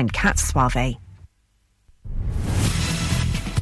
[0.00, 0.96] I'm Kat Suave.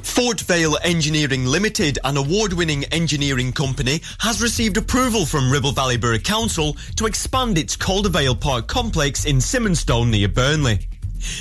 [0.02, 6.19] Fort Vale Engineering Limited, an award-winning engineering company, has received approval from Ribble Valley Borough
[6.19, 10.79] Council to expand its Caldervale Park complex in Simonstone near Burnley.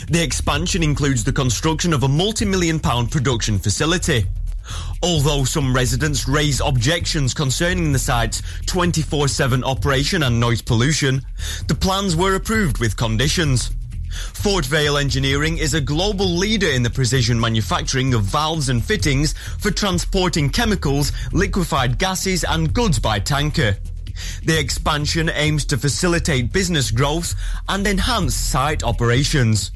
[0.10, 4.26] The expansion includes the construction of a multi-million pound production facility.
[5.04, 11.22] Although some residents raise objections concerning the site's 24-7 operation and noise pollution,
[11.68, 13.70] the plans were approved with conditions.
[14.34, 19.34] Fort Vale Engineering is a global leader in the precision manufacturing of valves and fittings
[19.60, 23.78] for transporting chemicals, liquefied gases and goods by tanker.
[24.44, 27.36] The expansion aims to facilitate business growth
[27.70, 29.72] and enhance site operations.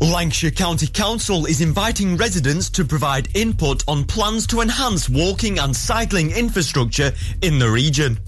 [0.00, 5.76] Lancashire County Council is inviting residents to provide input on plans to enhance walking and
[5.76, 8.18] cycling infrastructure in the region.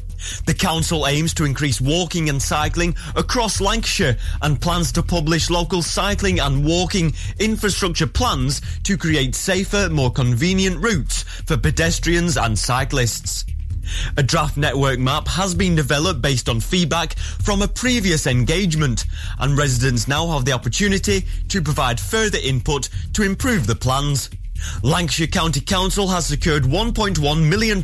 [0.46, 5.82] The council aims to increase walking and cycling across Lancashire and plans to publish local
[5.82, 13.44] cycling and walking infrastructure plans to create safer, more convenient routes for pedestrians and cyclists.
[14.16, 19.04] A draft network map has been developed based on feedback from a previous engagement
[19.38, 24.30] and residents now have the opportunity to provide further input to improve the plans.
[24.82, 27.82] Lancashire County Council has secured £1.1 million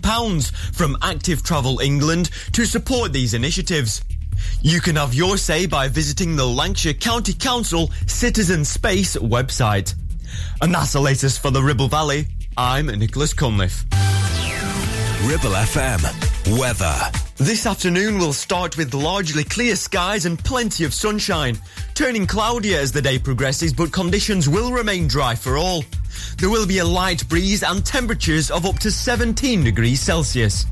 [0.72, 4.02] from Active Travel England to support these initiatives.
[4.62, 9.94] You can have your say by visiting the Lancashire County Council Citizen Space website.
[10.60, 12.26] And that's the latest for the Ribble Valley.
[12.56, 13.84] I'm Nicholas Cunliffe.
[15.24, 16.58] Ribble FM.
[16.58, 16.96] Weather.
[17.36, 21.58] This afternoon will start with largely clear skies and plenty of sunshine,
[21.94, 25.84] turning cloudier as the day progresses, but conditions will remain dry for all.
[26.38, 30.66] There will be a light breeze and temperatures of up to 17 degrees Celsius.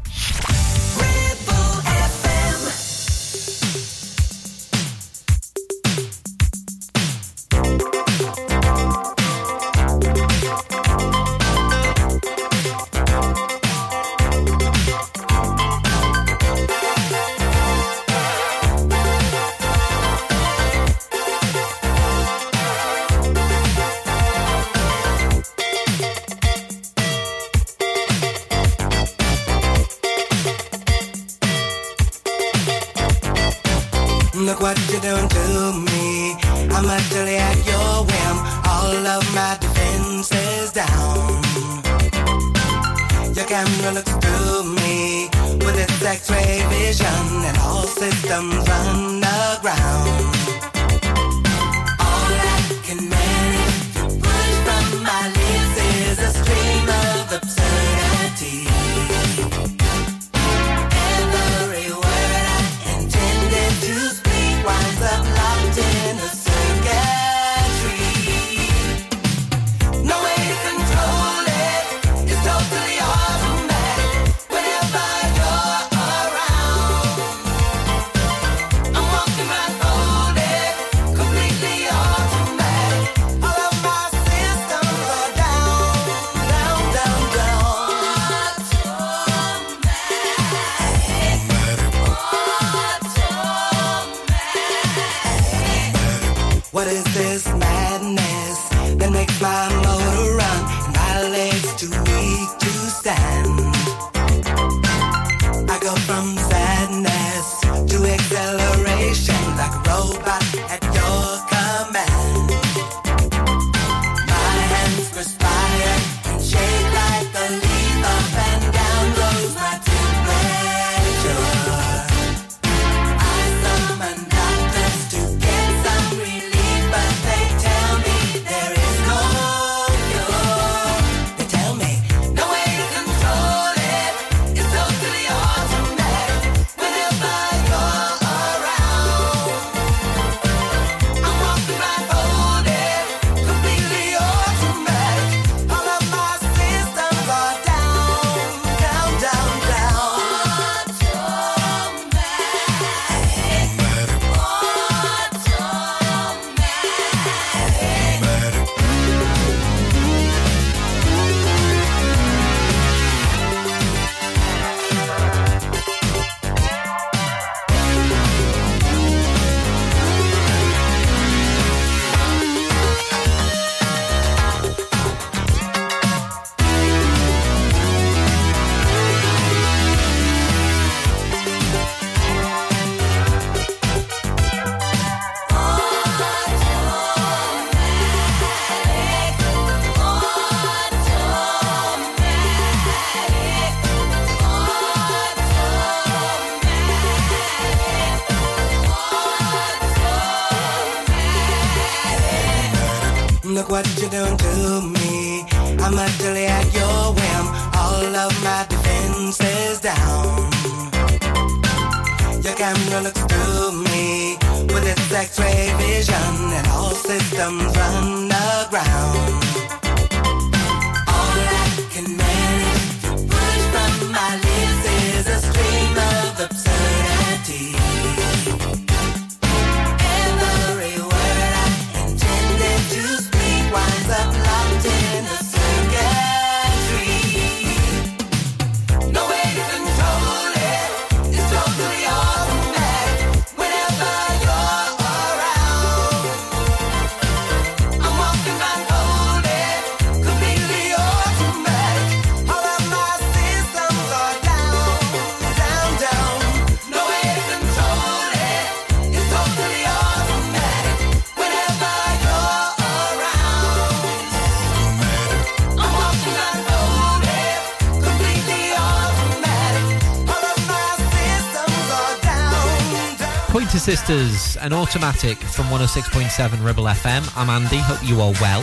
[274.09, 277.31] Sisters, an automatic from 106.7 Ribble FM.
[277.37, 278.62] I'm Andy, hope you are well.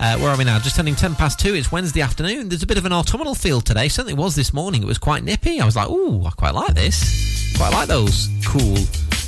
[0.00, 0.58] Uh, where are we now?
[0.58, 1.54] Just turning 10 past 2.
[1.54, 2.48] It's Wednesday afternoon.
[2.48, 3.88] There's a bit of an autumnal feel today.
[3.88, 4.82] Certainly was this morning.
[4.82, 5.60] It was quite nippy.
[5.60, 7.54] I was like, ooh, I quite like this.
[7.58, 8.76] Quite like those cool,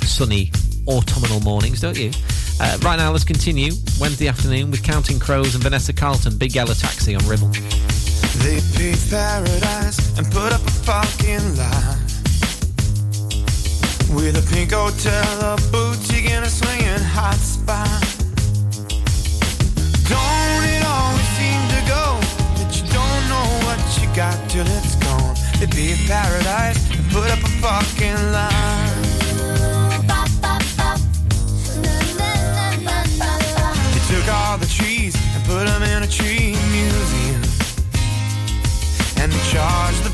[0.07, 0.51] sunny
[0.87, 2.09] autumnal mornings, don't you?
[2.59, 3.71] Uh, right now, let's continue
[4.01, 7.49] Wednesday afternoon with Counting Crows and Vanessa Carlton, Big Yellow Taxi on Ribble.
[8.39, 11.59] They paved paradise and put up a fucking.
[14.29, 17.89] With a pink hotel, a boutique, and a swinging hot spot.
[20.05, 22.05] Don't it always seem to go
[22.61, 25.35] that you don't know what you got till it's gone?
[25.55, 29.01] It'd be a paradise and put up a fucking line.
[33.93, 37.41] They took all the trees and put them in a tree museum.
[39.17, 40.13] And they charged the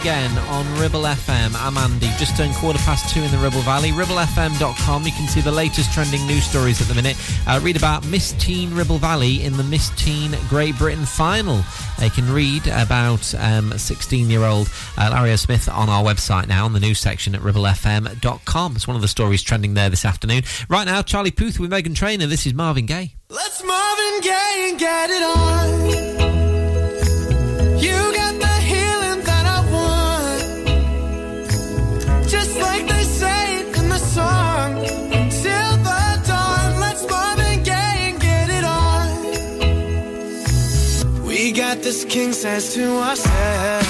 [0.00, 1.54] again on Ribble FM.
[1.54, 2.08] I'm Andy.
[2.18, 3.90] Just turned quarter past two in the Ribble Valley.
[3.90, 5.04] RibbleFM.com.
[5.04, 7.16] You can see the latest trending news stories at the minute.
[7.46, 11.56] Uh, read about Miss Teen Ribble Valley in the Miss Teen Great Britain final.
[12.00, 16.72] Uh, you can read about um, 16-year-old uh, Lario Smith on our website now on
[16.72, 18.76] the news section at RibbleFM.com.
[18.76, 20.44] It's one of the stories trending there this afternoon.
[20.68, 22.26] Right now, Charlie Puth with Meghan Trainor.
[22.26, 23.14] This is Marvin Gaye.
[23.28, 25.69] Let's Marvin Gaye and get it on.
[41.90, 43.89] this king says to ourselves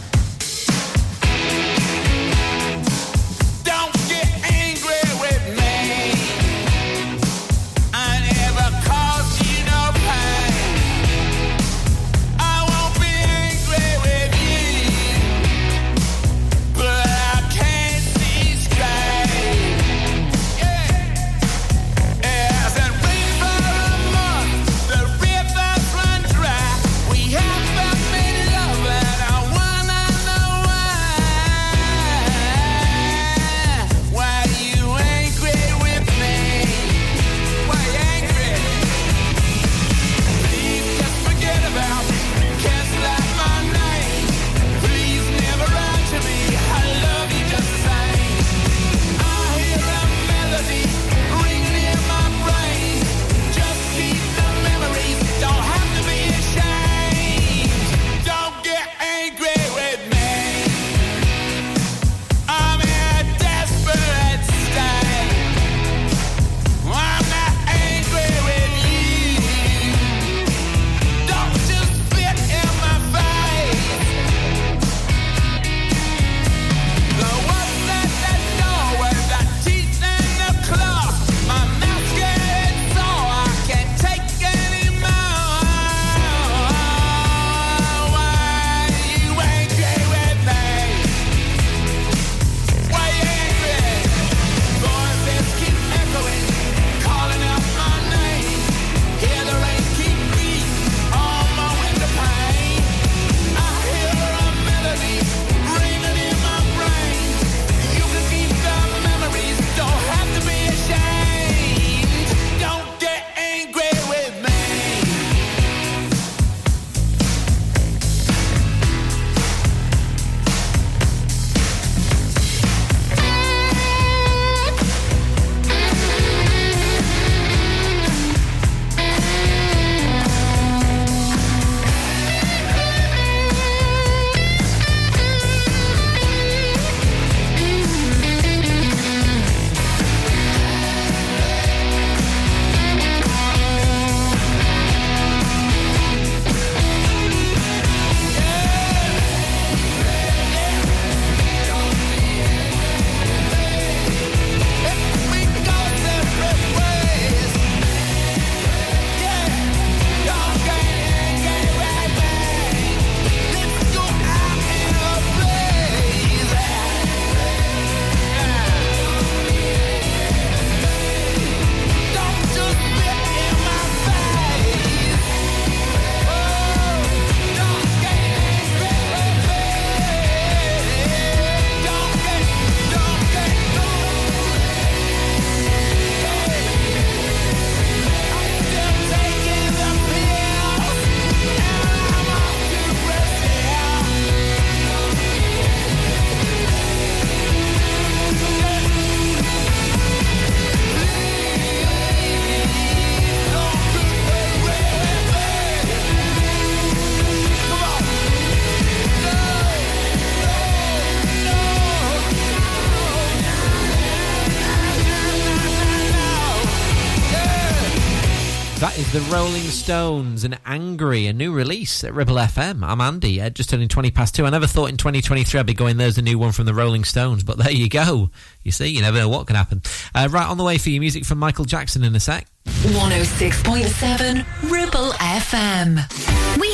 [219.31, 222.83] Rolling Stones and Angry, a new release at Ribble FM.
[222.83, 224.45] I'm Andy, uh, just turning 20 past two.
[224.45, 227.05] I never thought in 2023 I'd be going, there's a new one from the Rolling
[227.05, 228.29] Stones, but there you go.
[228.63, 229.83] You see, you never know what can happen.
[230.13, 232.45] Uh, right on the way for your music from Michael Jackson in a sec.
[232.65, 236.60] 106.7 Ribble FM.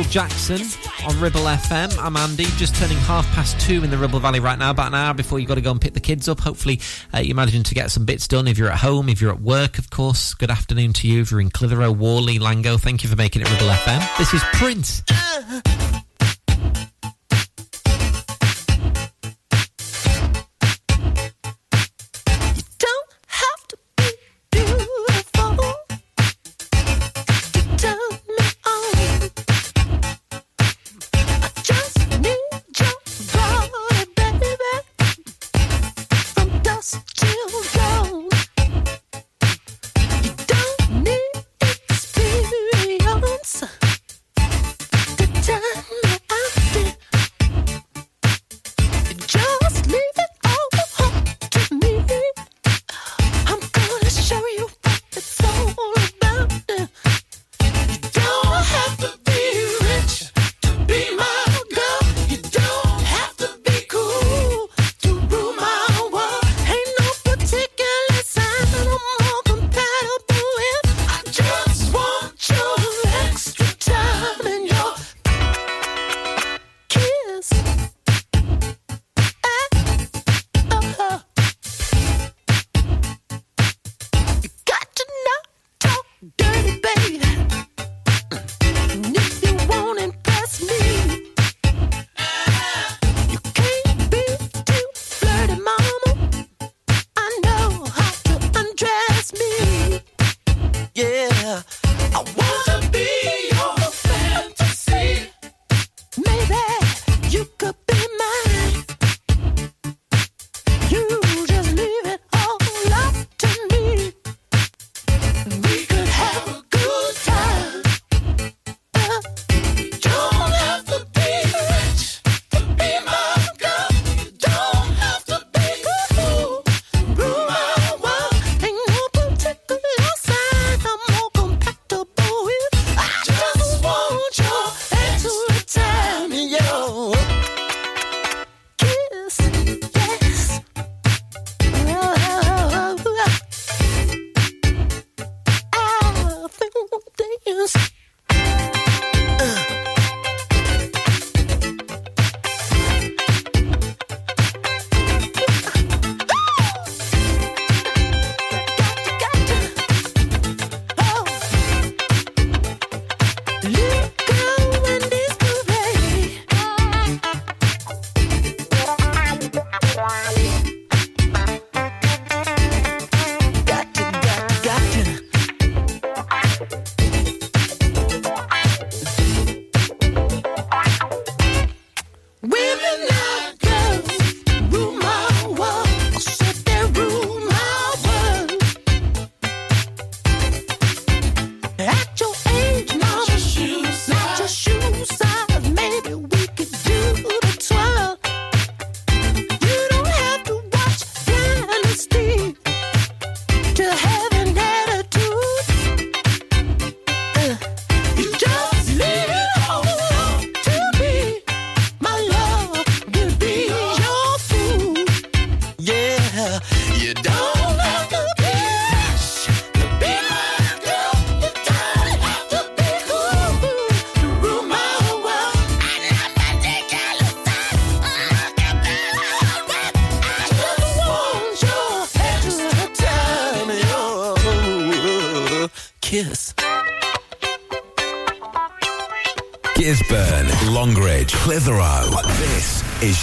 [0.00, 0.60] Michael Jackson
[1.06, 2.02] on Ribble FM.
[2.02, 4.94] I'm Andy, just turning half past two in the Ribble Valley right now, about an
[4.94, 6.40] hour before you've got to go and pick the kids up.
[6.40, 6.80] Hopefully,
[7.12, 9.42] uh, you're managing to get some bits done if you're at home, if you're at
[9.42, 10.32] work, of course.
[10.32, 12.80] Good afternoon to you if you're in Clitheroe, Whalley, Langho.
[12.80, 14.16] Thank you for making it Ribble FM.
[14.16, 15.02] This is Prince.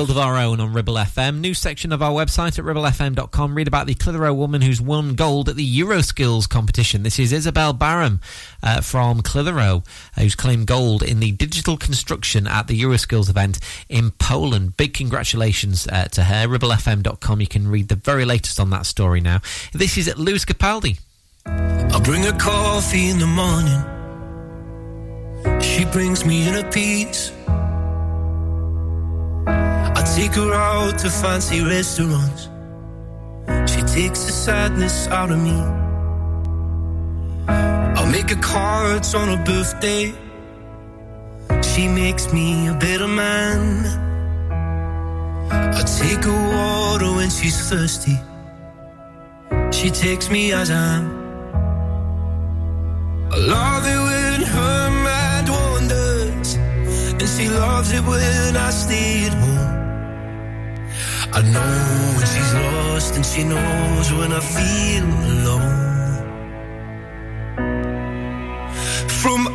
[0.00, 1.40] World of Our Own on Ribble FM.
[1.40, 3.54] New section of our website at ribblefm.com.
[3.54, 7.02] Read about the Clitheroe woman who's won gold at the Euroskills competition.
[7.02, 8.22] This is Isabel Barham
[8.62, 9.82] uh, from Clitheroe,
[10.16, 13.58] uh, who's claimed gold in the digital construction at the Euroskills event
[13.90, 14.78] in Poland.
[14.78, 16.48] Big congratulations uh, to her.
[16.48, 17.40] ribblefm.com.
[17.42, 19.42] You can read the very latest on that story now.
[19.74, 20.98] This is Lewis Capaldi.
[21.44, 23.82] I'll bring her coffee in the morning.
[25.60, 27.32] She brings me in a piece.
[30.00, 32.48] I take her out to fancy restaurants.
[33.70, 35.58] She takes the sadness out of me.
[37.46, 40.14] I'll make her cards on her birthday.
[41.62, 43.84] She makes me a better man.
[45.50, 48.18] I take her water when she's thirsty.
[49.70, 51.06] She takes me as I am.
[53.34, 59.34] I love it when her mind wanders, and she loves it when I stay at
[59.34, 59.79] home.
[61.32, 65.04] I know when she's lost, and she knows when I feel
[65.34, 65.90] alone.
[69.08, 69.54] From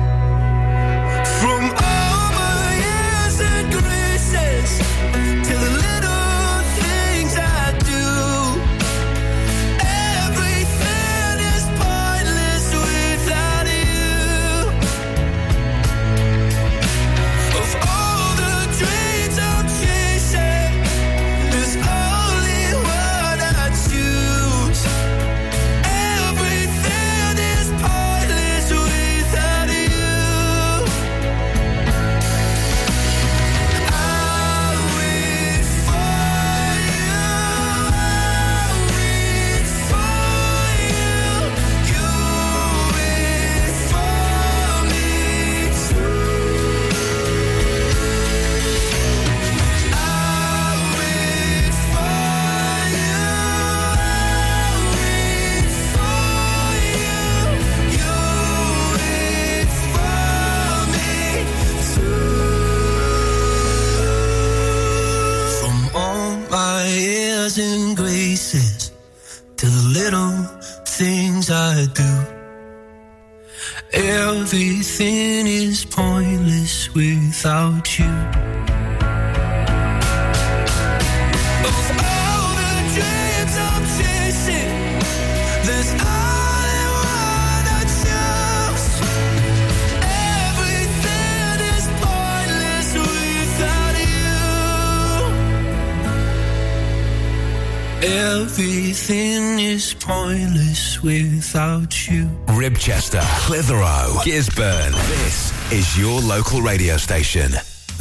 [103.51, 104.93] Clitheroe, Gisburn.
[105.09, 107.51] This is your local radio station.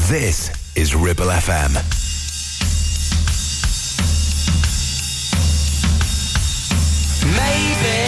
[0.06, 1.74] This is Ribble FM.
[7.34, 7.98] Maybe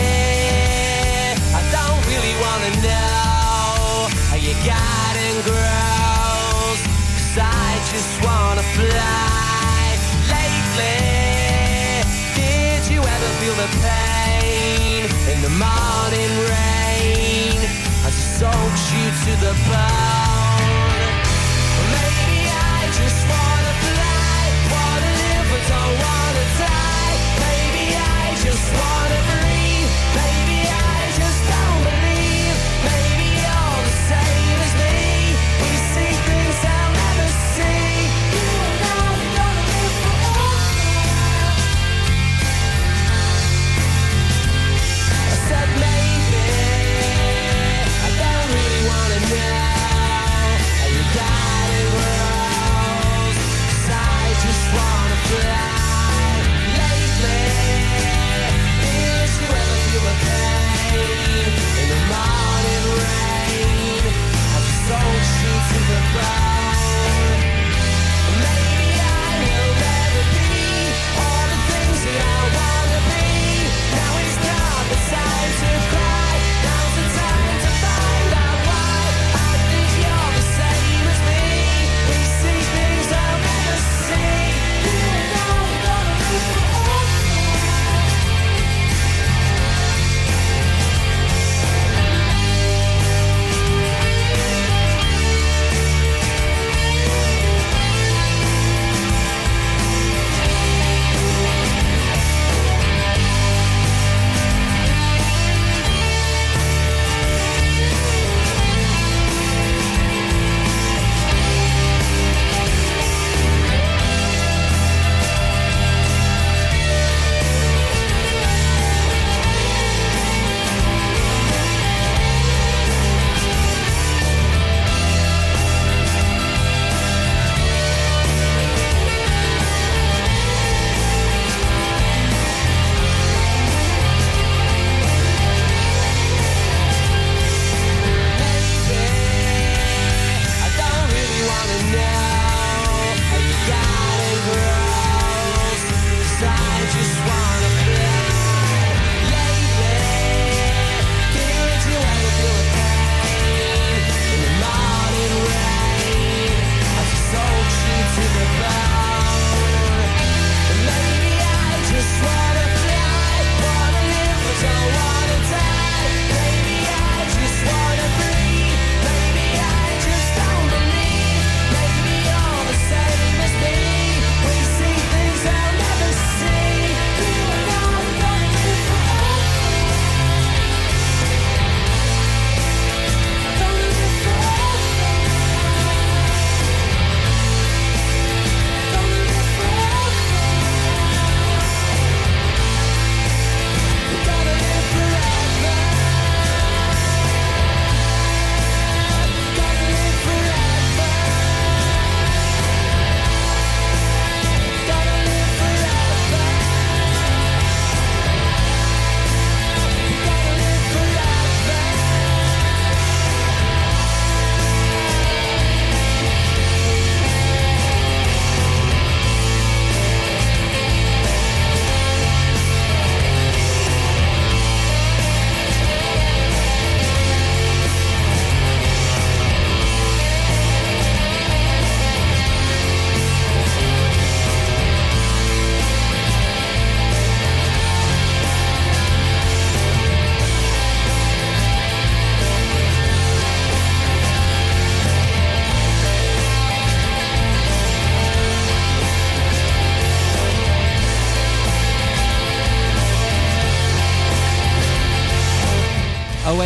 [1.50, 6.78] I don't really want to know how your garden grows
[7.18, 9.98] Cause I just wanna fly
[10.30, 10.94] Lately
[12.38, 15.91] Did you ever feel the pain In the mind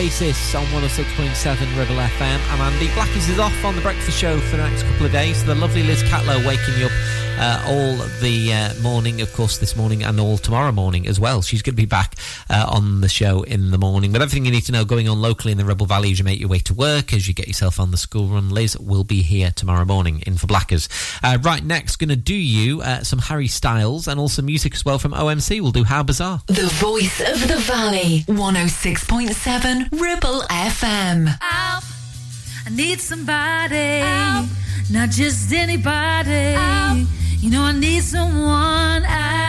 [0.06, 2.52] Oasis on 106.7 Ribble FM.
[2.52, 2.86] I'm Andy.
[2.90, 5.44] Blackies is off on the breakfast show for the next couple of days.
[5.44, 6.92] The lovely Liz Catlow waking you up
[7.38, 11.42] uh, all the uh, morning, of course, this morning and all tomorrow morning as well.
[11.42, 12.14] She's going to be back
[12.56, 14.12] uh, on the show in the morning.
[14.12, 16.24] But everything you need to know going on locally in the Ribble Valley as you
[16.24, 19.04] make your way to work, as you get yourself on the school run, Liz will
[19.04, 20.88] be here tomorrow morning in for Blackers.
[21.22, 24.84] Uh, right next, going to do you uh, some Harry Styles and also music as
[24.84, 25.60] well from OMC.
[25.60, 26.40] We'll do How Bizarre.
[26.46, 28.24] The voice of the valley.
[28.26, 31.26] 106.7 Ribble FM.
[31.40, 31.84] Help.
[32.66, 34.00] I need somebody.
[34.90, 36.56] Not just anybody.
[37.38, 39.45] You know, I need someone out.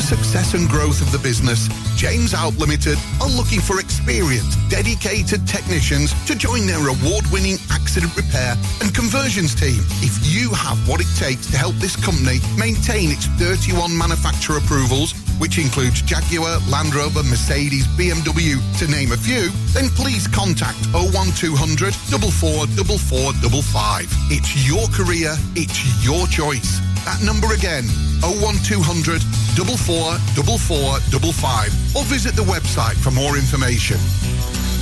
[0.00, 5.46] The success and growth of the business, James Out Limited are looking for experienced, dedicated
[5.46, 9.76] technicians to join their award-winning accident repair and conversions team.
[10.00, 15.12] If you have what it takes to help this company maintain its 31 manufacturer approvals,
[15.36, 21.92] which includes Jaguar, Land Rover, Mercedes, BMW, to name a few, then please contact 01200
[21.92, 24.08] 444455.
[24.32, 26.80] It's your career, it's your choice.
[27.04, 27.84] That number again,
[28.22, 33.98] 01200 444455 or visit the website for more information.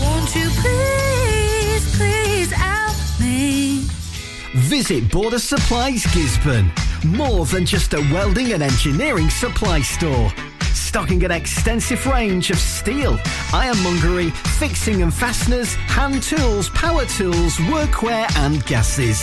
[0.01, 3.85] Won't you please, please help me?
[4.55, 6.71] Visit Border Supplies Gisburn.
[7.05, 10.31] More than just a welding and engineering supply store.
[10.75, 13.19] Stocking an extensive range of steel,
[13.53, 19.23] ironmongery, fixing and fasteners, hand tools, power tools, workwear and gases.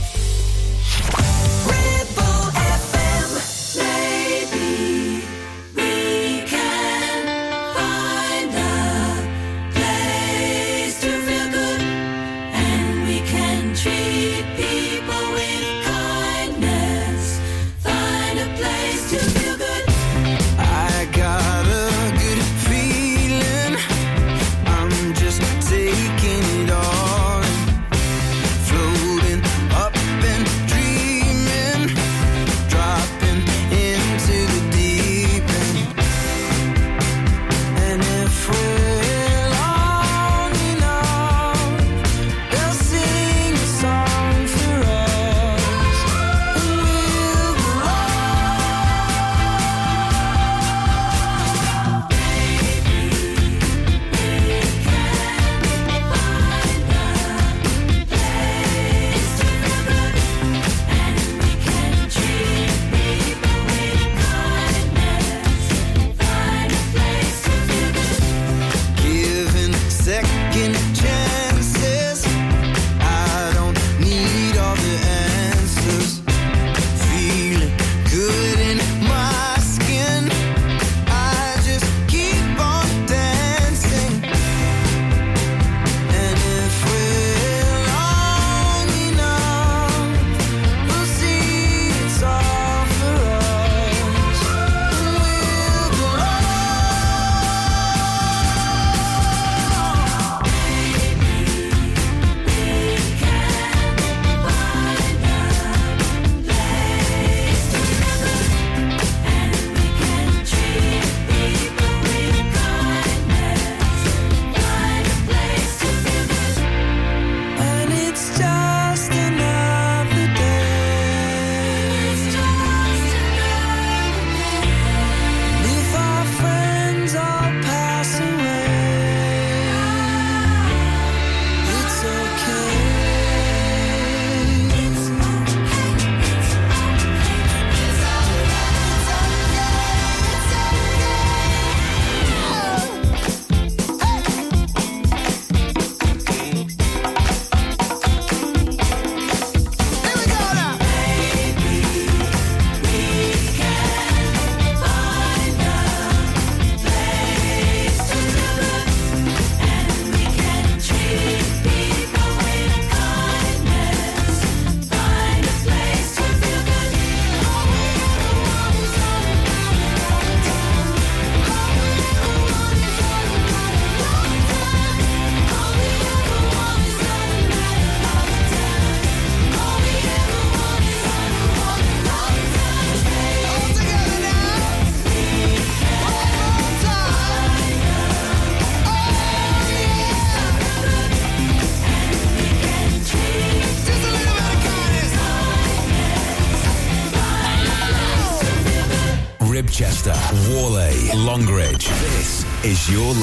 [1.01, 1.30] Maybe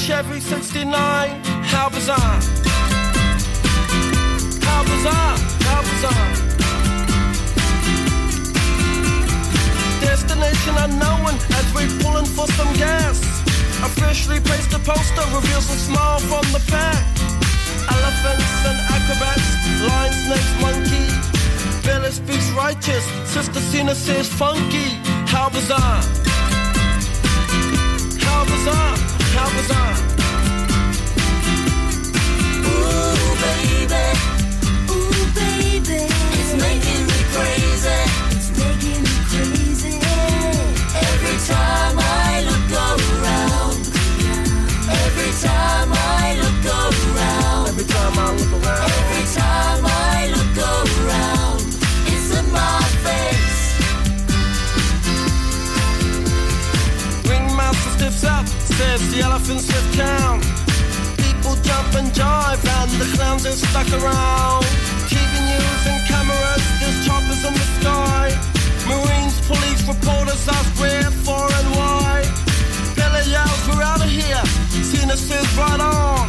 [0.00, 0.90] Chevy 69?
[1.62, 2.40] How bizarre!
[4.64, 5.36] How bizarre!
[5.68, 6.30] How bizarre!
[10.00, 13.20] Destination unknown as we're pulling for some gas.
[13.84, 17.04] Officially placed a poster reveals a smile from the pack.
[17.92, 19.48] Elephants and acrobats,
[19.84, 21.06] lion, snakes, monkey.
[21.84, 24.96] Billy speaks righteous, Sister Zina says funky.
[25.28, 26.19] How bizarre!
[29.50, 30.09] How
[63.84, 64.64] stuck around.
[65.08, 68.28] TV news and cameras, there's choppers in the sky.
[68.88, 72.22] Marines, police, reporters ask where, for, and why.
[72.96, 74.42] Billy yells, we're out of here.
[75.10, 76.28] Says, right on.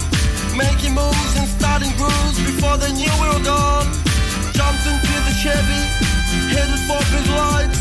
[0.58, 3.86] Making moves and starting grooves before they knew we were gone.
[4.54, 5.84] Jumped into the Chevy,
[6.49, 7.80] headed for big lights.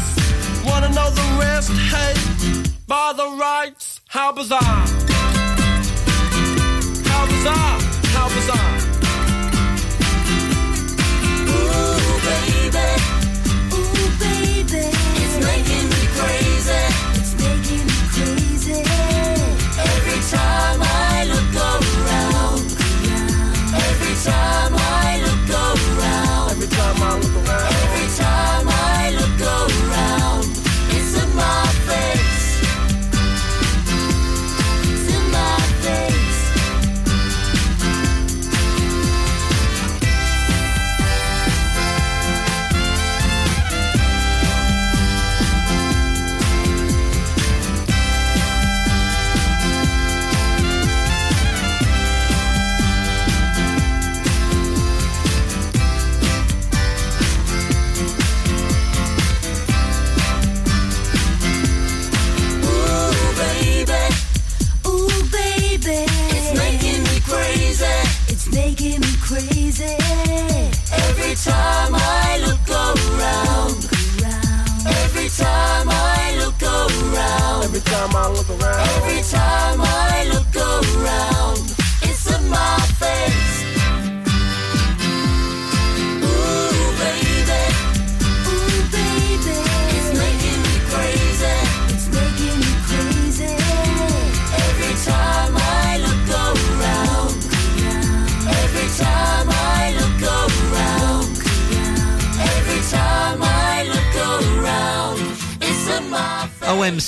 [0.65, 1.71] Wanna know the rest?
[1.73, 2.15] Hey,
[2.87, 5.00] by the rights, how bizarre!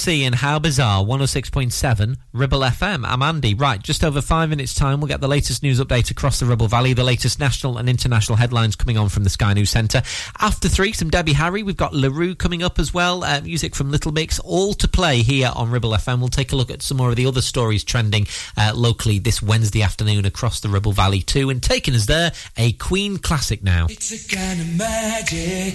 [0.09, 3.05] And How Bizarre, 106.7 Ribble FM.
[3.07, 3.55] I'm Andy.
[3.55, 6.67] Right, just over five minutes' time, we'll get the latest news update across the Ribble
[6.67, 10.03] Valley, the latest national and international headlines coming on from the Sky News Centre.
[10.41, 11.63] After three, some Debbie Harry.
[11.63, 14.89] We've got La Roux coming up as well, uh, music from Little Mix, all to
[14.89, 16.19] play here on Ribble FM.
[16.19, 18.27] We'll take a look at some more of the other stories trending
[18.57, 21.49] uh, locally this Wednesday afternoon across the Ribble Valley too.
[21.49, 23.87] And taking us there, a Queen classic now.
[23.89, 25.75] It's a kind of magic.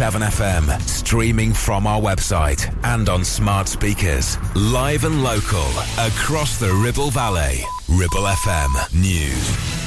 [0.00, 4.38] FM, streaming from our website and on smart speakers.
[4.56, 7.60] Live and local, across the Ribble Valley.
[7.86, 9.80] Ribble FM News.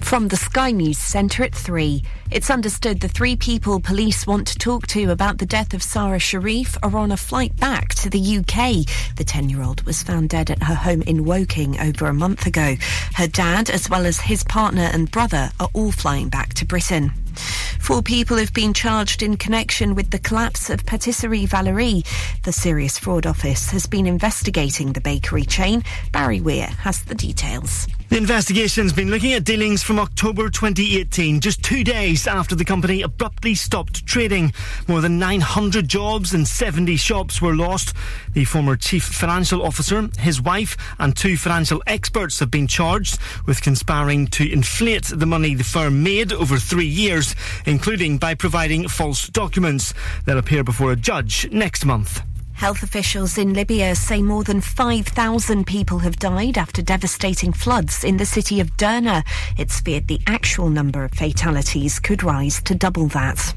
[0.00, 2.02] From the Sky News Centre at 3.
[2.30, 6.18] It's understood the three people police want to talk to about the death of Sara
[6.18, 8.86] Sharif are on a flight back to the UK.
[9.16, 12.46] The 10 year old was found dead at her home in Woking over a month
[12.46, 12.76] ago.
[13.14, 17.12] Her dad, as well as his partner and brother, are all flying back to Britain.
[17.86, 22.02] Four people have been charged in connection with the collapse of Patisserie Valerie.
[22.42, 25.84] The Serious Fraud Office has been investigating the bakery chain.
[26.10, 27.86] Barry Weir has the details.
[28.08, 33.02] The investigation's been looking at dealings from October 2018, just two days after the company
[33.02, 34.52] abruptly stopped trading.
[34.86, 37.94] More than 900 jobs and 70 shops were lost.
[38.32, 43.60] The former chief financial officer, his wife, and two financial experts have been charged with
[43.60, 47.34] conspiring to inflate the money the firm made over three years,
[47.66, 49.94] including by providing false documents.
[50.24, 52.22] They'll appear before a judge next month.
[52.56, 58.16] Health officials in Libya say more than 5,000 people have died after devastating floods in
[58.16, 59.24] the city of Derna.
[59.58, 63.54] It's feared the actual number of fatalities could rise to double that.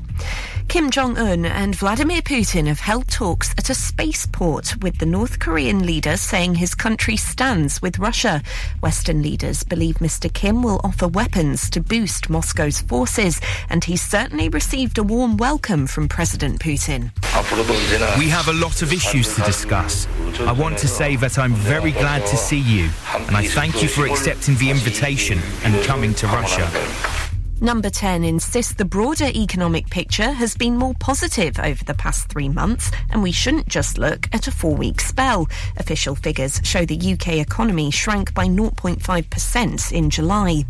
[0.70, 5.40] Kim Jong un and Vladimir Putin have held talks at a spaceport with the North
[5.40, 8.44] Korean leader saying his country stands with Russia.
[8.80, 10.32] Western leaders believe Mr.
[10.32, 15.88] Kim will offer weapons to boost Moscow's forces, and he's certainly received a warm welcome
[15.88, 17.10] from President Putin.
[18.20, 20.08] We have a lot of issues to discuss.
[20.42, 23.90] I want to say that I'm very glad to see you, and I thank you
[23.90, 26.70] for accepting the invitation and coming to Russia.
[27.62, 32.48] Number 10 insists the broader economic picture has been more positive over the past three
[32.48, 35.46] months, and we shouldn't just look at a four week spell.
[35.76, 40.64] Official figures show the UK economy shrank by 0.5% in July.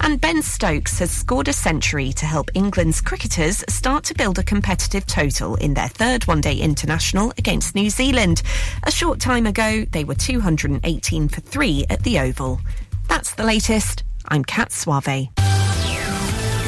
[0.00, 4.42] And Ben Stokes has scored a century to help England's cricketers start to build a
[4.42, 8.42] competitive total in their third one day international against New Zealand.
[8.82, 12.60] A short time ago, they were 218 for three at the Oval.
[13.08, 14.02] That's the latest.
[14.26, 15.28] I'm Kat Suave.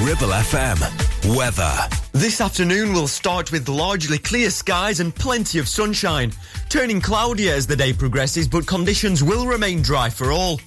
[0.02, 1.36] Ribble FM.
[1.36, 1.72] Weather.
[2.12, 6.32] This afternoon will start with largely clear skies and plenty of sunshine,
[6.68, 10.60] turning cloudier as the day progresses, but conditions will remain dry for all.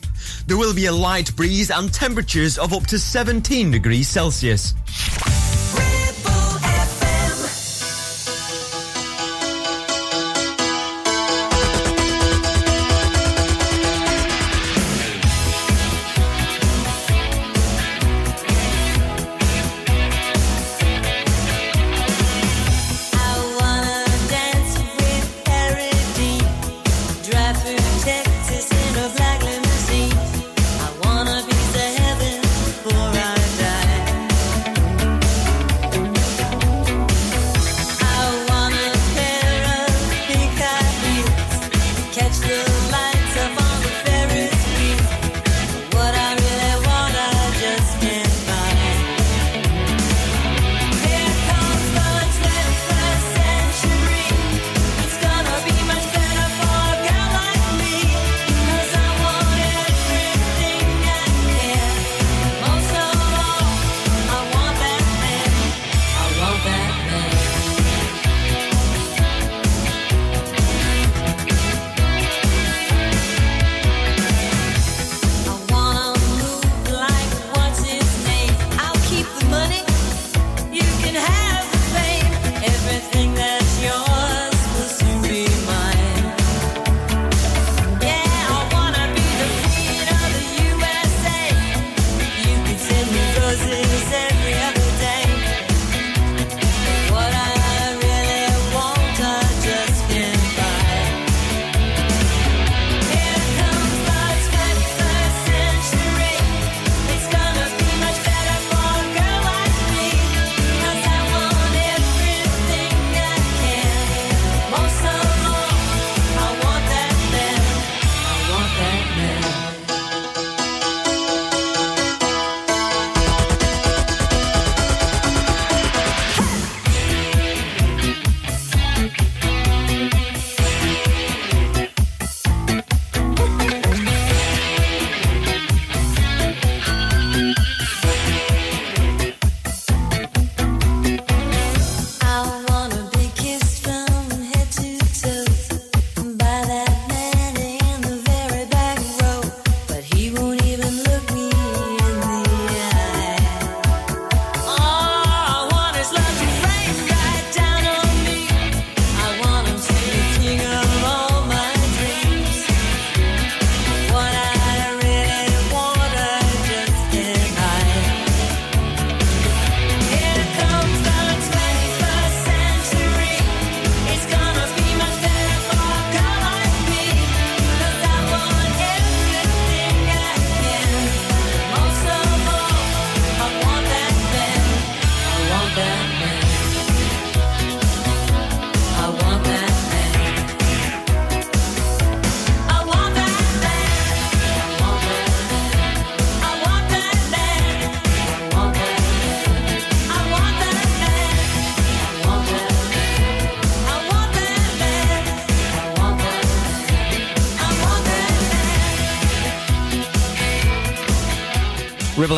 [0.48, 4.74] There will be a light breeze and temperatures of up to 17 degrees Celsius.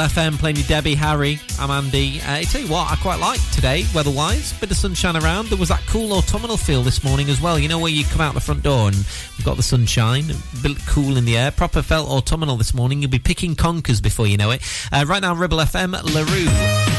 [0.09, 1.39] FM playing with Debbie, Harry.
[1.59, 2.19] I'm Andy.
[2.21, 4.53] Uh, I tell you what, I quite like today, weather-wise.
[4.59, 5.47] Bit of sunshine around.
[5.47, 7.59] There was that cool autumnal feel this morning as well.
[7.59, 10.61] You know where you come out the front door and you've got the sunshine, a
[10.63, 11.51] bit cool in the air.
[11.51, 13.01] Proper felt autumnal this morning.
[13.01, 14.61] You'll be picking conkers before you know it.
[14.91, 16.98] Uh, right now, Ribble FM, La Roux.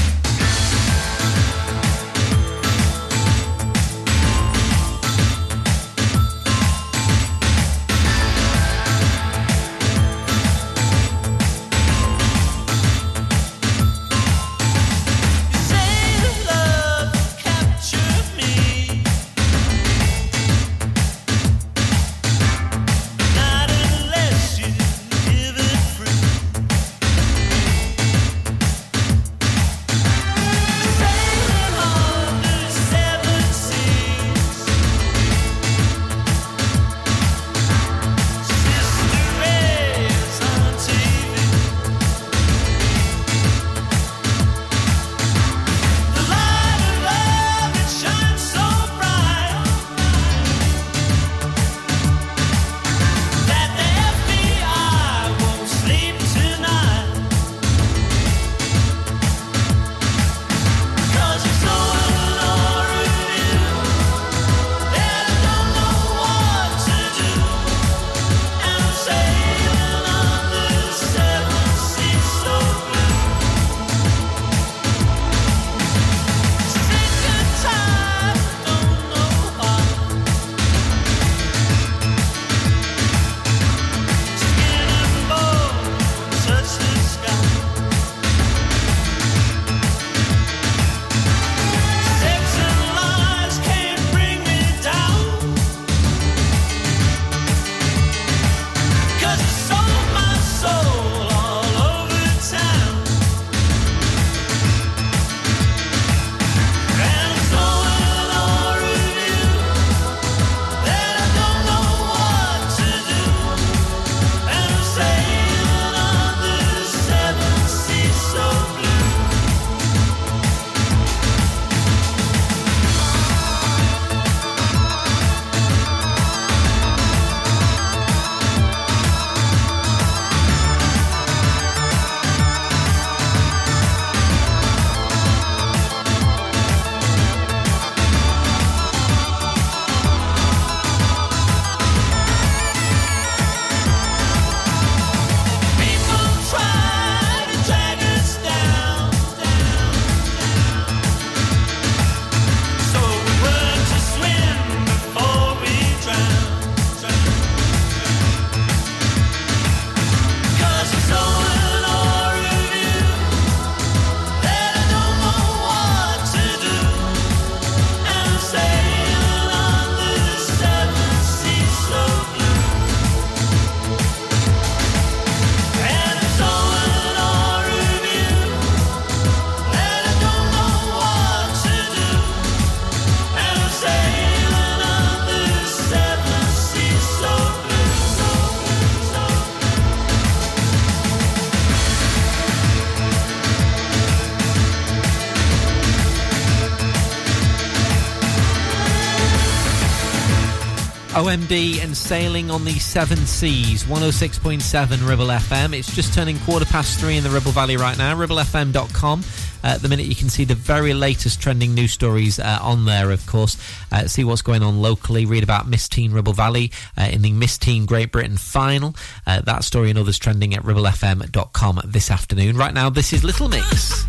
[201.31, 205.73] WMD and Sailing on the Seven Seas, 106.7 Ribble FM.
[205.73, 209.23] It's just turning quarter past three in the Ribble Valley right now, ribblefm.com.
[209.63, 212.83] Uh, at the minute, you can see the very latest trending news stories uh, on
[212.83, 213.55] there, of course.
[213.93, 217.31] Uh, see what's going on locally, read about Miss Teen Ribble Valley uh, in the
[217.31, 218.93] Miss Teen Great Britain final.
[219.25, 222.57] Uh, that story and others trending at ribblefm.com this afternoon.
[222.57, 224.05] Right now, this is Little Mix.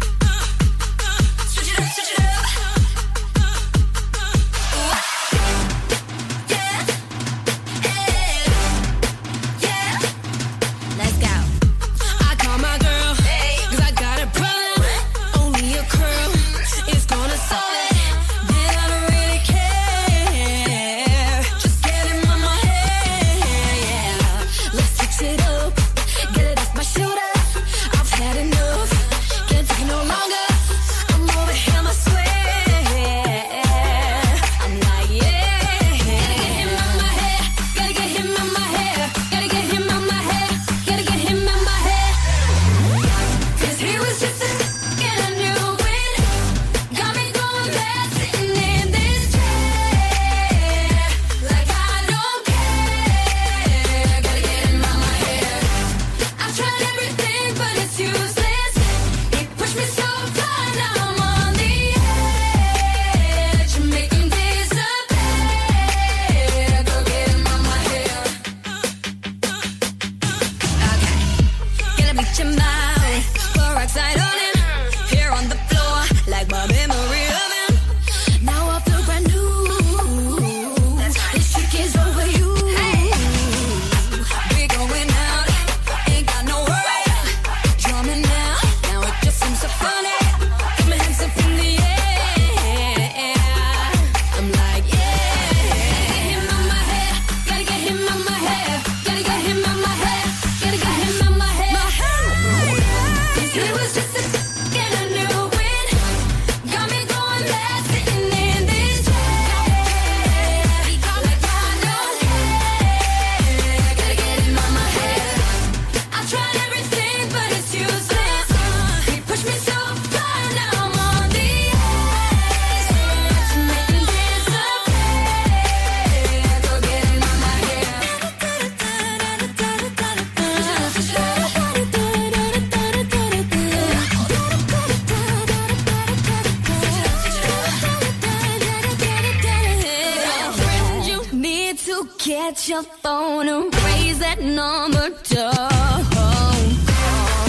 [142.03, 145.11] So get your phone and raise that number.
[145.23, 146.53] Don't call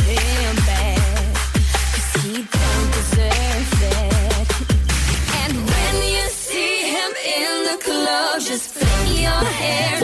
[0.05, 1.33] him back.
[1.93, 4.49] Cause he don't deserve it.
[5.41, 7.11] And when you see him
[7.41, 10.02] in the club, just flip your hair.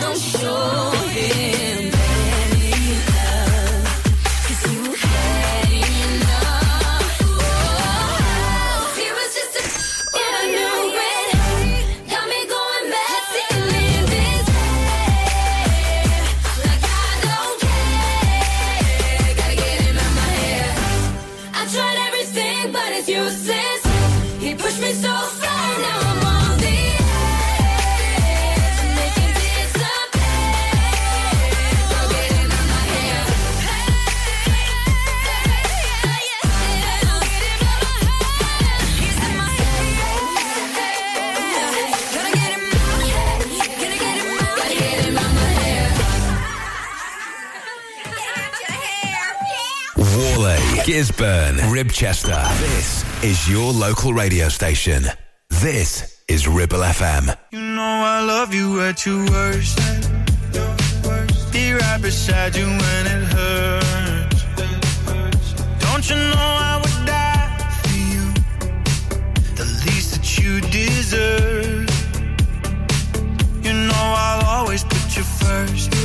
[50.89, 52.41] Gisburn, Ribchester.
[52.57, 55.03] This is your local radio station.
[55.61, 57.37] This is Ribble FM.
[57.51, 59.77] You know I love you at your worst.
[61.53, 64.43] Be right beside you when it hurts.
[65.85, 68.25] Don't you know I would die for you?
[69.57, 71.87] The least that you deserve.
[73.63, 75.98] You know I'll always put you first.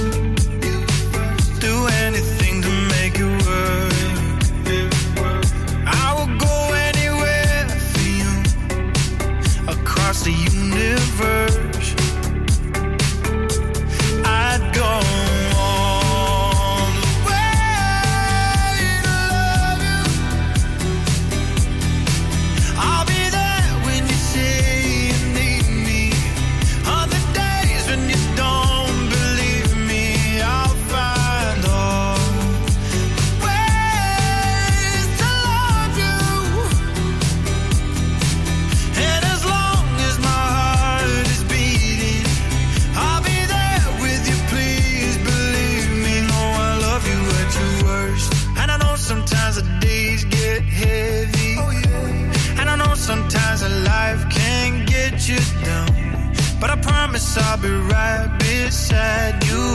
[59.05, 59.67] Beside you.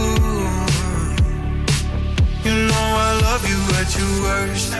[2.46, 4.72] You know I love you at your worst.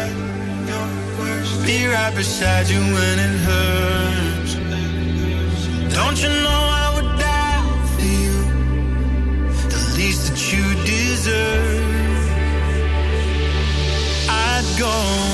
[1.66, 4.54] Be right beside you when it hurts.
[5.98, 7.62] Don't you know I would die
[7.94, 8.38] for you?
[9.74, 12.26] The least that you deserve.
[14.30, 15.29] I'd go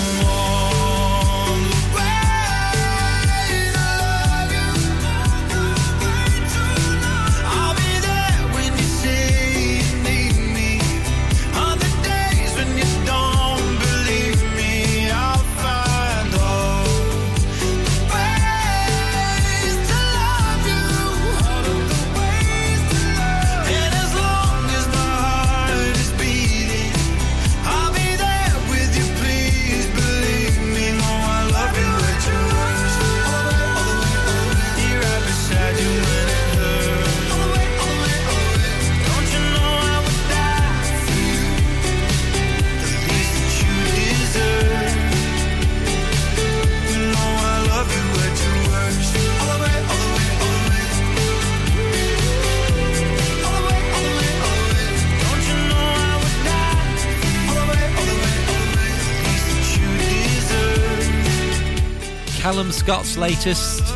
[62.46, 63.95] Calum Scott's latest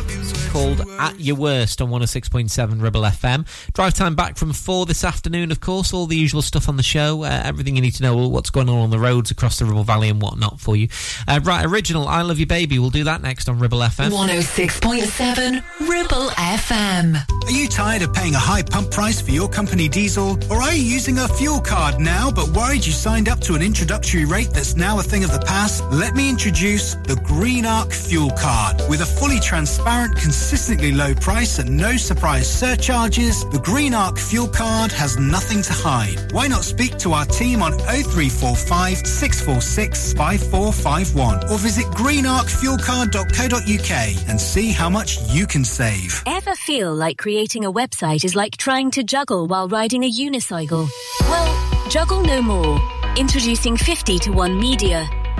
[0.50, 3.46] called At Your Worst on 106.7 Ribble FM.
[3.72, 5.92] Drive time back from 4 this afternoon, of course.
[5.92, 7.22] All the usual stuff on the show.
[7.22, 9.84] Uh, everything you need to know, what's going on on the roads across the Ribble
[9.84, 10.88] Valley and whatnot for you.
[11.28, 12.80] Uh, right, original I Love You Baby.
[12.80, 14.10] We'll do that next on Ribble FM.
[14.10, 17.44] 106.7 Ribble FM.
[17.44, 20.36] Are you tired of paying a high pump price for your company diesel?
[20.50, 23.62] Or are you using a fuel card now but worried you signed up to an
[23.62, 25.84] introductory rate that's now a thing of the past?
[25.92, 28.82] Let me introduce the Green Arc Fuel Card.
[28.88, 34.48] With a fully transparent, consistently low price and no surprise surcharges, the Green Arc Fuel
[34.48, 36.32] Card has nothing to hide.
[36.32, 44.72] Why not speak to our team on 0345 646 5451 or visit greenarcfuelcard.co.uk and see
[44.72, 46.22] how much you can save.
[46.24, 50.88] Ever feel like creating a website is like trying to juggle while riding a unicycle?
[51.20, 52.80] Well, juggle no more.
[53.18, 55.06] Introducing 50 to 1 Media.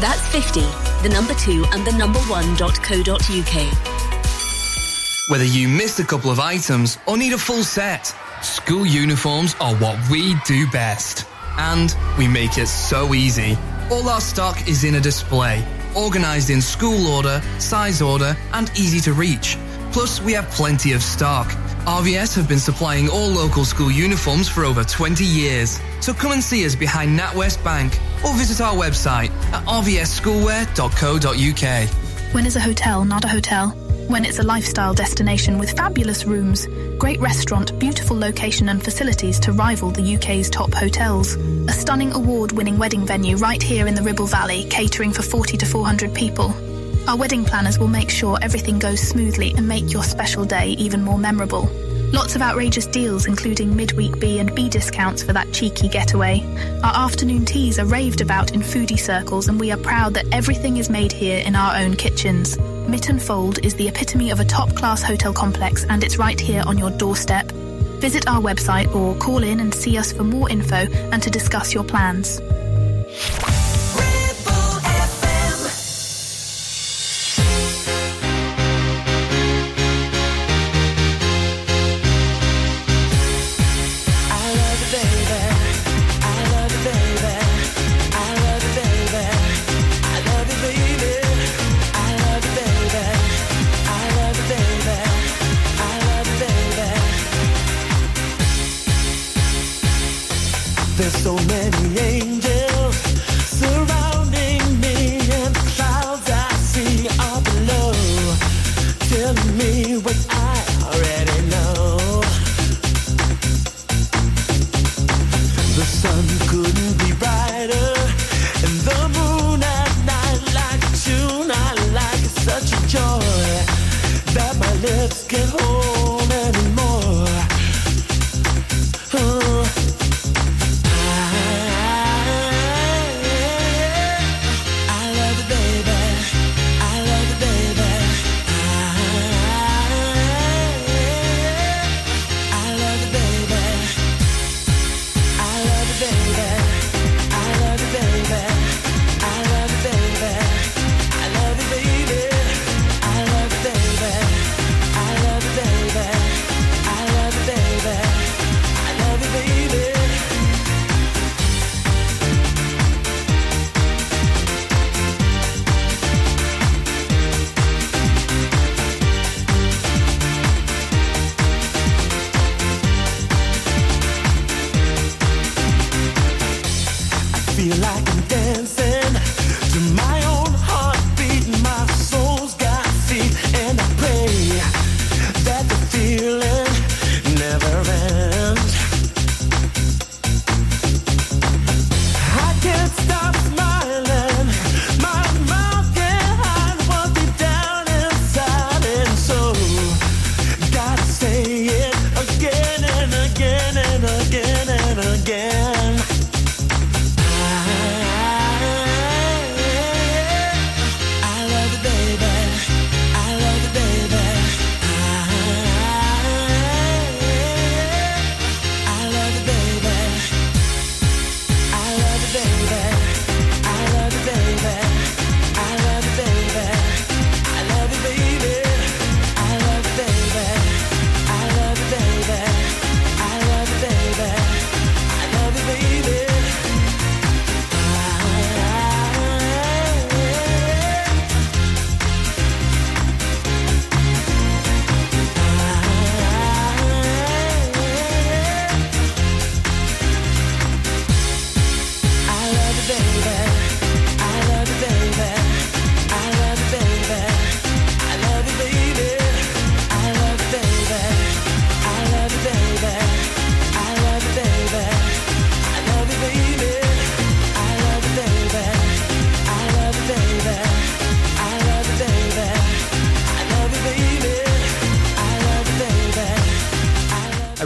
[0.00, 0.60] That's 50,
[1.02, 3.56] the number 2 and the number 1.co.uk.
[5.28, 8.06] Whether you missed a couple of items or need a full set,
[8.42, 11.26] school uniforms are what we do best.
[11.58, 13.58] And we make it so easy.
[13.90, 15.62] All our stock is in a display,
[15.94, 19.58] organized in school order, size order, and easy to reach.
[19.92, 21.48] Plus, we have plenty of stock.
[21.86, 25.80] RVS have been supplying all local school uniforms for over 20 years.
[26.00, 32.34] So come and see us behind NatWest Bank or visit our website at rvsschoolwear.co.uk.
[32.34, 33.74] When is a hotel not a hotel?
[34.10, 36.66] When it's a lifestyle destination with fabulous rooms,
[36.98, 41.36] great restaurant, beautiful location and facilities to rival the UK's top hotels.
[41.68, 45.66] A stunning award-winning wedding venue right here in the Ribble Valley, catering for 40 to
[45.66, 46.48] 400 people.
[47.10, 51.02] Our wedding planners will make sure everything goes smoothly and make your special day even
[51.02, 51.68] more memorable.
[52.12, 56.40] Lots of outrageous deals, including midweek B and B discounts for that cheeky getaway.
[56.84, 60.76] Our afternoon teas are raved about in foodie circles, and we are proud that everything
[60.76, 62.56] is made here in our own kitchens.
[62.56, 66.62] Mytton Fold is the epitome of a top class hotel complex, and it's right here
[66.64, 67.50] on your doorstep.
[67.98, 70.76] Visit our website or call in and see us for more info
[71.10, 72.40] and to discuss your plans.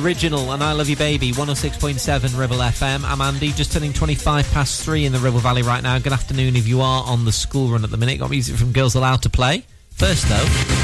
[0.05, 3.05] original and I Love You Baby, 106.7 Ribble FM.
[3.05, 5.99] I'm Andy, just turning 25 past three in the Ribble Valley right now.
[5.99, 8.19] Good afternoon if you are on the school run at the minute.
[8.19, 9.65] Got music from Girls Aloud to Play.
[9.93, 10.84] First, though.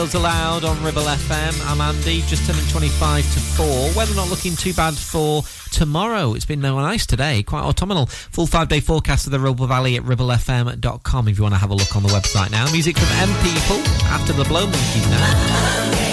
[0.00, 1.70] Girls Aloud on Ribble FM.
[1.70, 3.66] I'm Andy, just turning 25 to 4.
[3.94, 6.32] Weather not looking too bad for tomorrow.
[6.32, 8.06] It's been no nice today, quite autumnal.
[8.06, 11.70] Full five day forecast of the Ribble Valley at ribblefm.com if you want to have
[11.70, 12.72] a look on the website now.
[12.72, 16.09] Music from M People after the Blow Monkeys now.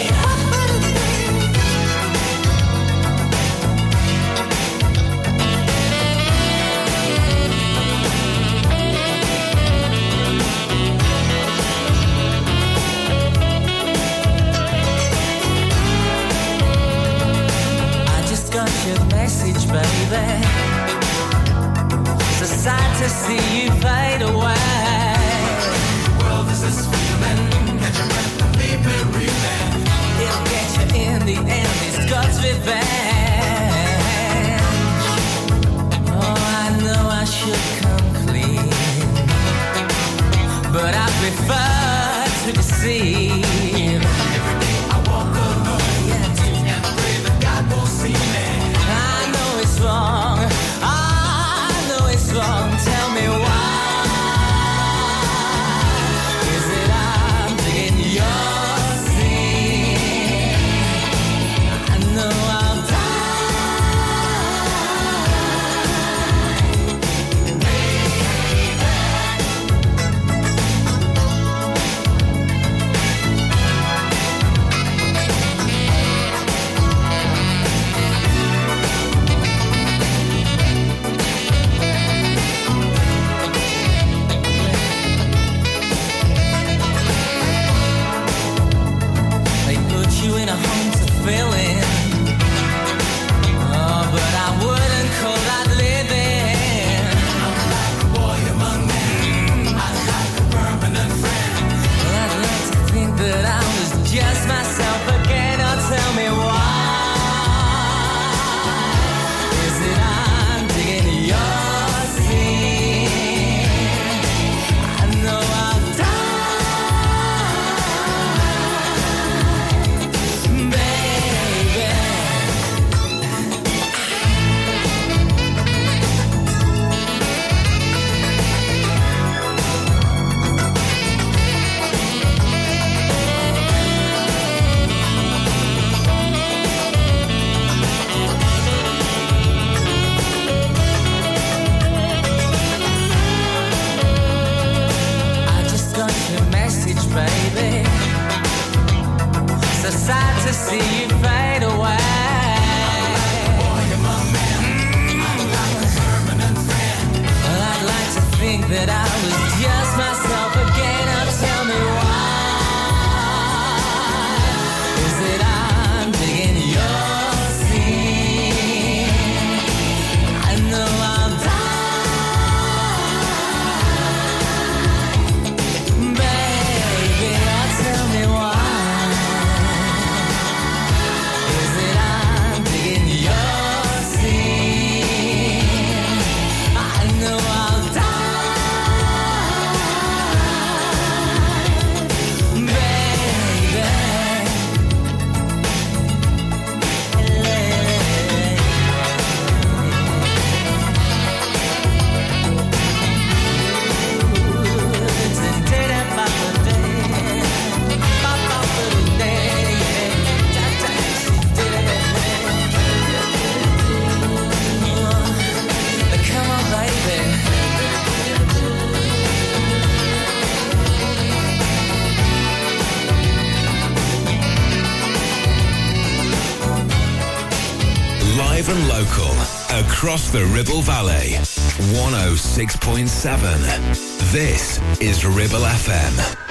[232.57, 234.31] 106.7.
[234.31, 236.46] This is Ribble FM.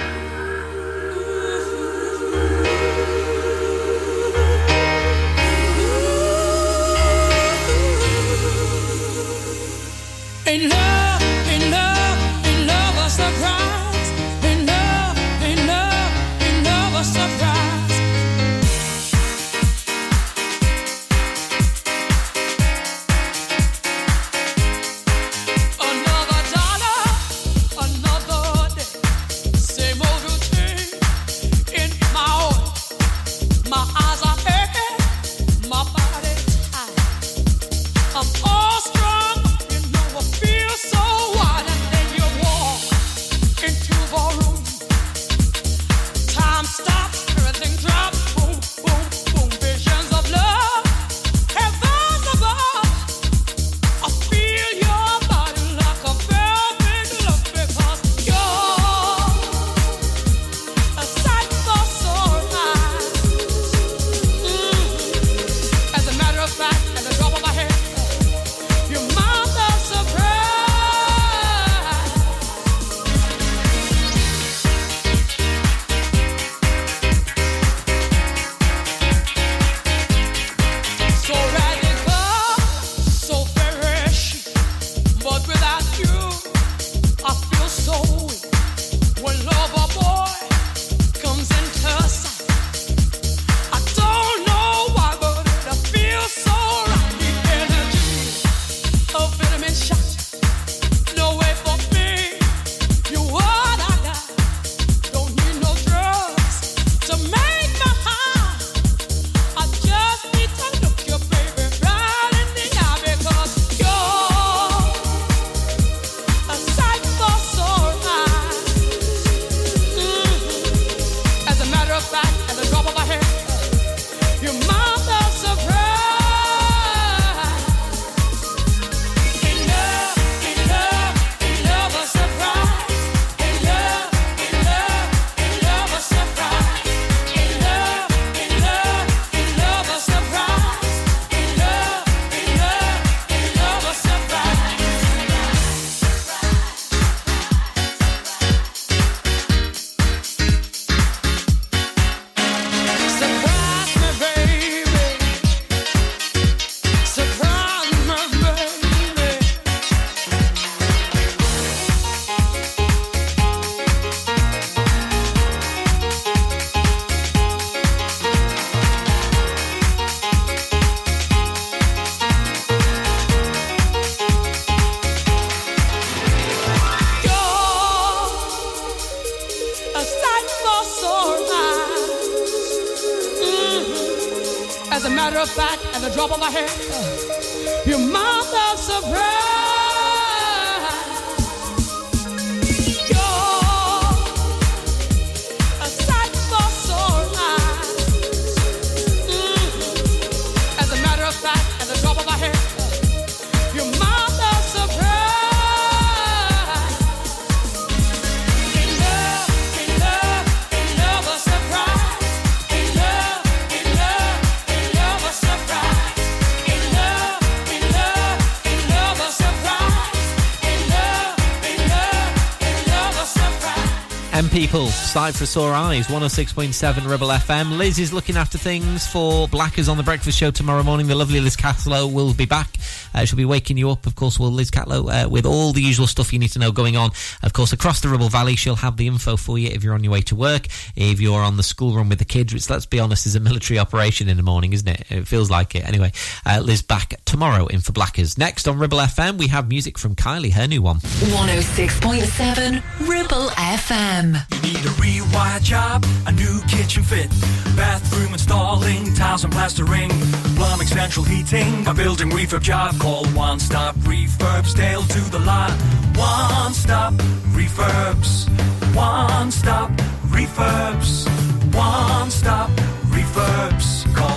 [225.07, 227.77] Sight for Sore Eyes, 106.7 Ribble FM.
[227.77, 231.07] Liz is looking after things for Blackers on the breakfast show tomorrow morning.
[231.07, 232.76] The lovely Liz Catlow will be back.
[233.17, 235.81] Uh, she'll be waking you up, of course, will Liz Catlow, uh, with all the
[235.81, 237.09] usual stuff you need to know going on.
[237.41, 240.03] Of course, across the Ribble Valley, she'll have the info for you if you're on
[240.03, 242.85] your way to work, if you're on the school run with the kids, which, let's
[242.85, 245.03] be honest, is a military operation in the morning, isn't it?
[245.09, 245.83] It feels like it.
[245.87, 246.11] Anyway,
[246.45, 248.37] uh, Liz back tomorrow in for Blackers.
[248.37, 250.97] Next on Ribble FM, we have music from Kylie, her new one.
[250.97, 254.45] 106.7 Ribble FM.
[254.63, 257.29] You Need a rewire job, a new kitchen fit,
[257.75, 260.09] bathroom installing, tiles and plastering,
[260.55, 262.93] plumbing, central heating, a building refurb job.
[263.07, 265.71] Call One Stop Refurbs, Dale to the lot.
[266.17, 267.13] One Stop
[267.55, 268.49] Refurbs,
[268.93, 269.91] One Stop
[270.27, 271.25] Refurbs,
[271.73, 272.69] One Stop
[273.15, 274.13] Refurbs.
[274.13, 274.36] Call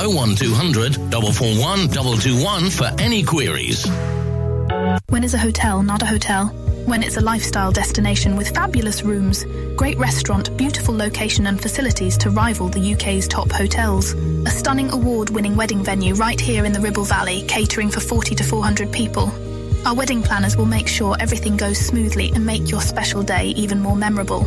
[0.00, 3.86] 01200 441 221 for any queries.
[5.08, 6.48] When is a hotel not a hotel?
[6.86, 9.44] When it's a lifestyle destination with fabulous rooms,
[9.74, 14.12] great restaurant, beautiful location and facilities to rival the UK's top hotels.
[14.12, 18.44] A stunning award-winning wedding venue right here in the Ribble Valley, catering for 40 to
[18.44, 19.32] 400 people.
[19.84, 23.80] Our wedding planners will make sure everything goes smoothly and make your special day even
[23.80, 24.46] more memorable.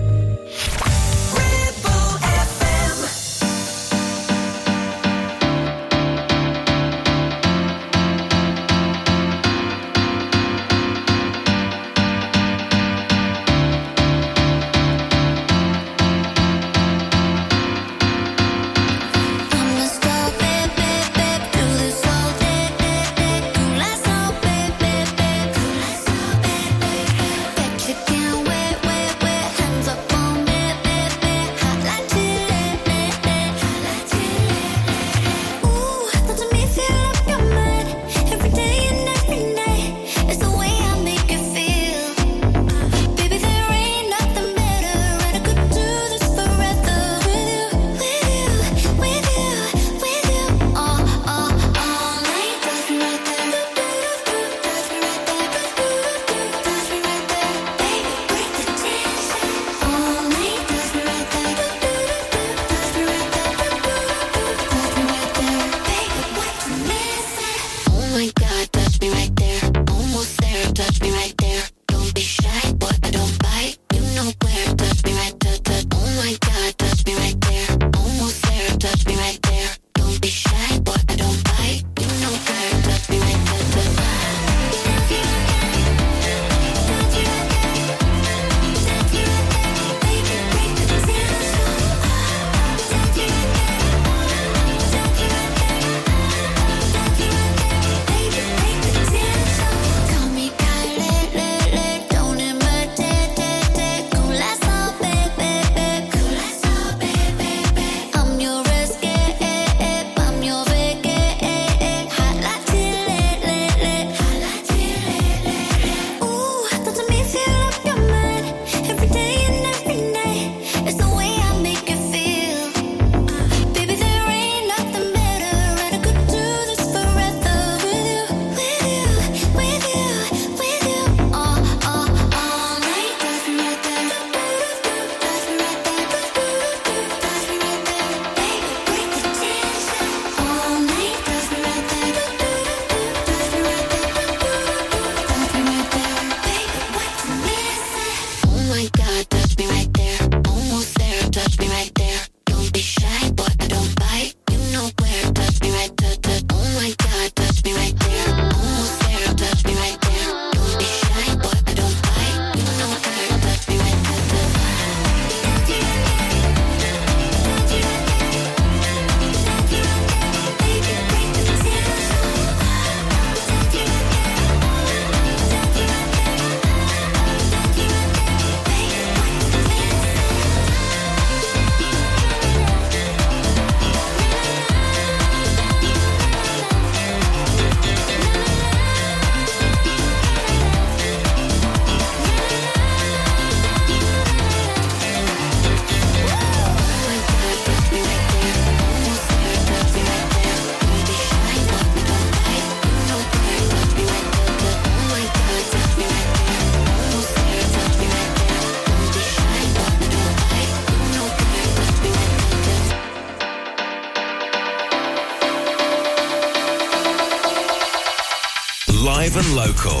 [219.21, 219.99] Live and local,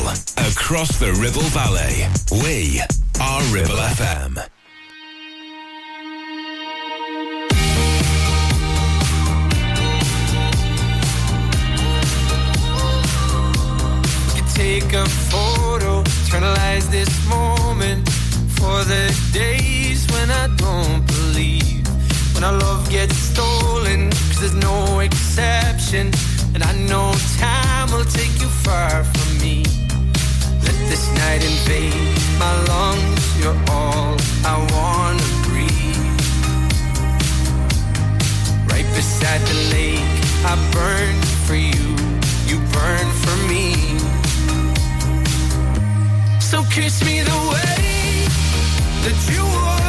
[0.49, 2.07] across the Ribble Valley.
[2.43, 2.81] We
[3.21, 4.33] are Ribble FM.
[14.55, 18.09] take a photo, eternalize this moment
[18.57, 21.87] for the days when I don't believe.
[22.33, 26.11] When our love gets stolen, cause there's no exception.
[26.53, 29.63] And I know time will take you far from me.
[30.65, 31.93] Let this night invade
[32.37, 36.21] my lungs, you're all I wanna breathe.
[38.71, 40.13] Right beside the lake,
[40.51, 41.15] I burn
[41.45, 41.87] for you,
[42.49, 43.65] you burn for me.
[46.39, 48.27] So kiss me the way
[49.05, 49.80] that you would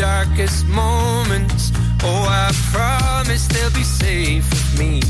[0.00, 1.72] darkest moments.
[2.02, 5.02] Oh, I promise they'll be safe with me.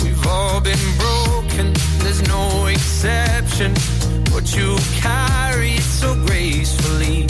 [0.00, 3.74] We've all been broken, there's no exception.
[4.30, 7.26] What you carry it so gracefully.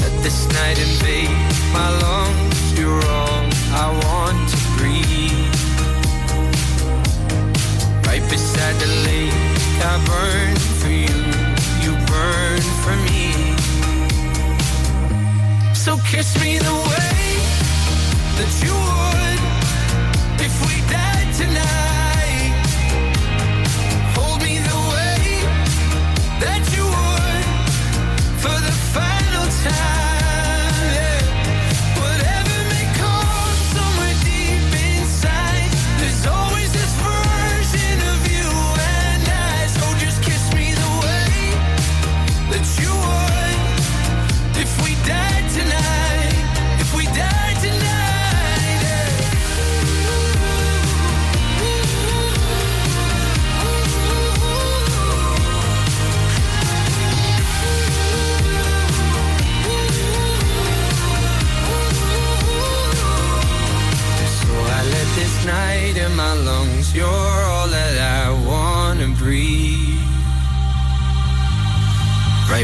[0.00, 1.36] Let this night invade
[1.76, 2.78] my lungs.
[2.78, 3.44] You're all
[3.84, 5.60] I want to breathe.
[8.06, 9.34] Right beside the lake,
[9.90, 11.20] I burn for you,
[11.84, 13.41] you burn for me.
[15.82, 17.18] So kiss me the way
[18.38, 19.31] that you would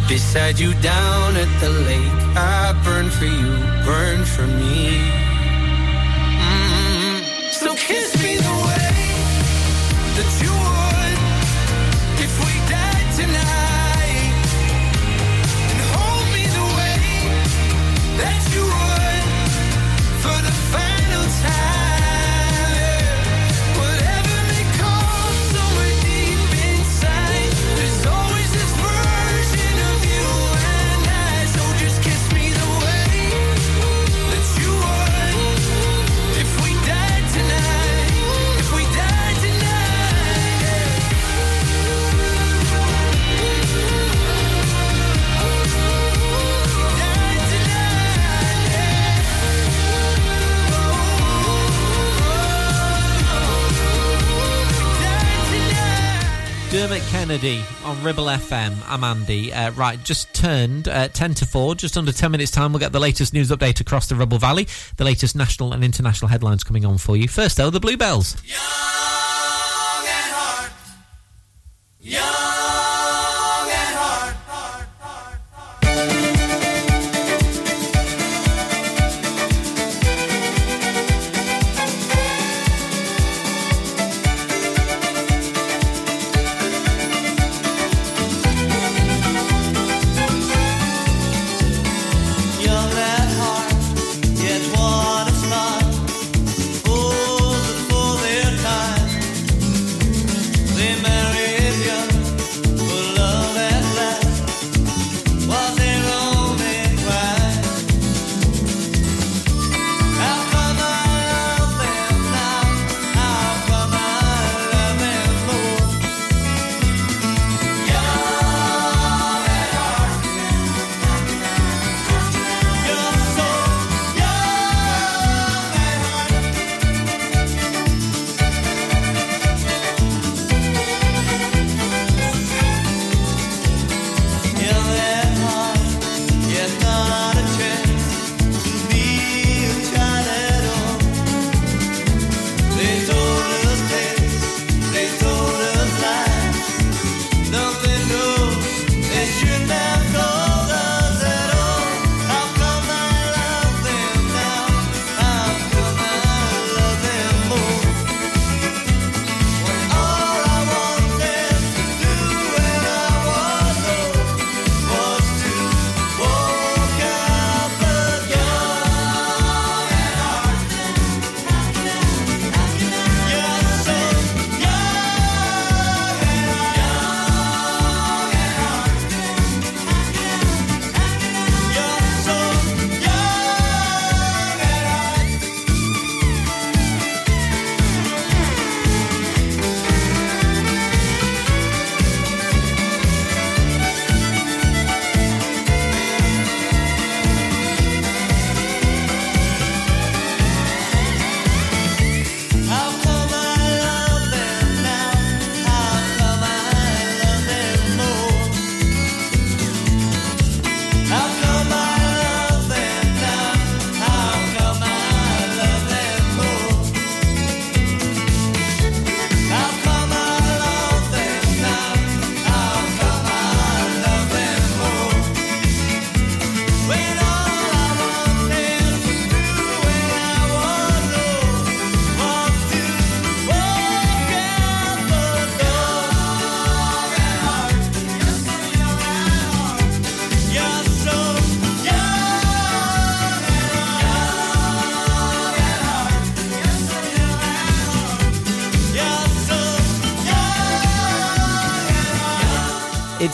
[0.09, 2.19] beside you down at the lake.
[2.35, 3.53] I burn for you,
[3.85, 5.28] burn for me.
[57.29, 58.75] Kennedy on Ribble FM.
[58.89, 59.53] I'm Andy.
[59.53, 61.75] Uh, right, just turned uh, 10 to 4.
[61.75, 64.67] Just under 10 minutes' time, we'll get the latest news update across the Ribble Valley.
[64.97, 67.29] The latest national and international headlines coming on for you.
[67.29, 68.35] First, though, the Bluebells.
[68.47, 69.18] Young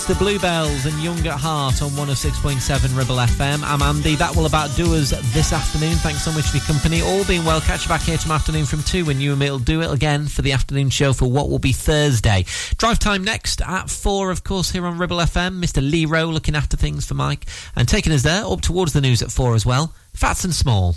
[0.05, 3.63] It's the Bluebells and Young at Heart on 106.7 Ribble FM.
[3.63, 4.17] I'm Andy.
[4.17, 5.95] That will about do us this afternoon.
[5.95, 7.01] Thanks so much for your company.
[7.01, 9.49] All being well, catch you back here tomorrow afternoon from 2 when you and me
[9.51, 12.45] will do it again for the afternoon show for what will be Thursday.
[12.77, 15.59] Drive time next at 4, of course, here on Ribble FM.
[15.59, 15.81] Mr.
[15.81, 19.23] Lee Rowe looking after things for Mike and taking us there up towards the news
[19.23, 19.95] at 4 as well.
[20.13, 20.97] Fats and Small.